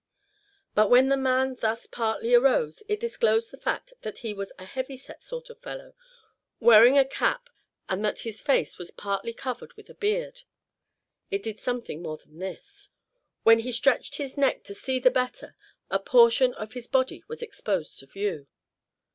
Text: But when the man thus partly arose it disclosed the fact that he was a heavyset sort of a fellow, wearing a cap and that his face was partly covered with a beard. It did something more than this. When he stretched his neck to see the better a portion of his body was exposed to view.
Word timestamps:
But 0.73 0.89
when 0.89 1.09
the 1.09 1.15
man 1.15 1.57
thus 1.59 1.85
partly 1.85 2.33
arose 2.33 2.81
it 2.87 2.99
disclosed 2.99 3.51
the 3.51 3.59
fact 3.59 3.93
that 4.01 4.17
he 4.25 4.33
was 4.33 4.51
a 4.57 4.65
heavyset 4.65 5.23
sort 5.23 5.51
of 5.51 5.57
a 5.57 5.59
fellow, 5.59 5.93
wearing 6.59 6.97
a 6.97 7.05
cap 7.05 7.49
and 7.87 8.03
that 8.03 8.21
his 8.21 8.41
face 8.41 8.79
was 8.79 8.89
partly 8.89 9.31
covered 9.31 9.73
with 9.75 9.91
a 9.91 9.93
beard. 9.93 10.41
It 11.29 11.43
did 11.43 11.59
something 11.59 12.01
more 12.01 12.17
than 12.17 12.39
this. 12.39 12.89
When 13.43 13.59
he 13.59 13.71
stretched 13.71 14.15
his 14.15 14.37
neck 14.39 14.63
to 14.63 14.73
see 14.73 14.97
the 14.97 15.11
better 15.11 15.55
a 15.91 15.99
portion 15.99 16.55
of 16.55 16.73
his 16.73 16.87
body 16.87 17.21
was 17.27 17.43
exposed 17.43 17.99
to 17.99 18.07
view. 18.07 18.47